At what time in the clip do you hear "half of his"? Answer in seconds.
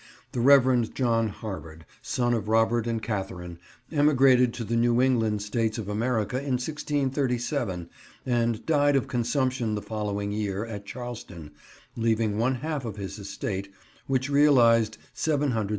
12.55-13.19